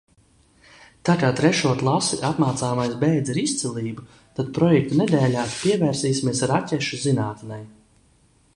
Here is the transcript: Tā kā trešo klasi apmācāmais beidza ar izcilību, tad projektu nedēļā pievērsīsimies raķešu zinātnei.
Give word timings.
Tā 1.09 1.15
kā 1.23 1.27
trešo 1.39 1.73
klasi 1.81 2.17
apmācāmais 2.29 2.95
beidza 3.03 3.31
ar 3.35 3.41
izcilību, 3.43 4.07
tad 4.39 4.49
projektu 4.59 4.97
nedēļā 5.03 5.47
pievērsīsimies 5.59 6.45
raķešu 6.55 7.01
zinātnei. 7.05 7.63